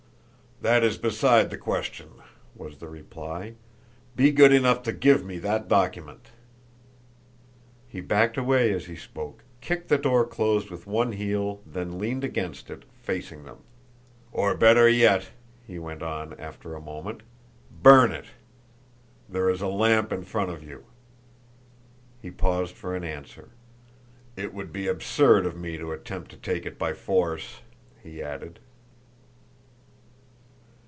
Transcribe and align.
"That 0.63 0.83
is 0.83 0.95
beside 0.99 1.49
the 1.49 1.57
question," 1.57 2.21
was 2.55 2.77
the 2.77 2.87
reply. 2.87 3.55
"Be 4.15 4.31
good 4.31 4.53
enough 4.53 4.83
to 4.83 4.93
give 4.93 5.25
me 5.25 5.39
that 5.39 5.67
document." 5.67 6.27
He 7.87 7.99
backed 7.99 8.37
away 8.37 8.71
as 8.71 8.85
he 8.85 8.95
spoke, 8.95 9.43
kicked 9.59 9.87
the 9.89 9.97
door 9.97 10.23
closed 10.23 10.69
with 10.69 10.85
one 10.85 11.13
heel, 11.13 11.61
then 11.65 11.97
leaned 11.97 12.23
against 12.23 12.69
it, 12.69 12.83
facing 12.93 13.43
them. 13.43 13.63
"Or 14.31 14.55
better 14.55 14.87
yet," 14.87 15.31
he 15.65 15.79
went 15.79 16.03
on 16.03 16.39
after 16.39 16.75
a 16.75 16.79
moment, 16.79 17.23
"burn 17.81 18.11
it. 18.11 18.25
There 19.27 19.49
is 19.49 19.61
a 19.61 19.67
lamp 19.67 20.11
in 20.13 20.21
front 20.23 20.51
of 20.51 20.63
you." 20.63 20.85
He 22.21 22.29
paused 22.29 22.75
for 22.75 22.93
an 22.95 23.03
answer. 23.03 23.49
"It 24.35 24.53
would 24.53 24.71
be 24.71 24.87
absurd 24.87 25.47
of 25.47 25.57
me 25.57 25.79
to 25.79 25.91
attempt 25.91 26.29
to 26.29 26.37
take 26.37 26.67
it 26.67 26.77
by 26.77 26.93
force," 26.93 27.61
he 28.03 28.21
added. 28.21 28.59